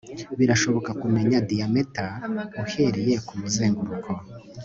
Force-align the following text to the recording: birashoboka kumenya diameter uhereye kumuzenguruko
birashoboka 0.39 0.91
kumenya 1.01 1.37
diameter 1.49 2.09
uhereye 2.63 3.15
kumuzenguruko 3.27 4.09